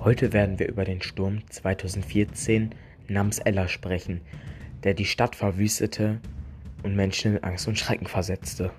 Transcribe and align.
Heute 0.00 0.32
werden 0.32 0.58
wir 0.58 0.68
über 0.68 0.84
den 0.84 1.02
Sturm 1.02 1.40
2014 1.50 2.70
namens 3.08 3.38
Ella 3.38 3.66
sprechen, 3.66 4.20
der 4.84 4.94
die 4.94 5.04
Stadt 5.04 5.34
verwüstete 5.34 6.20
und 6.82 6.94
Menschen 6.94 7.36
in 7.36 7.44
Angst 7.44 7.66
und 7.66 7.78
Schrecken 7.78 8.06
versetzte. 8.06 8.70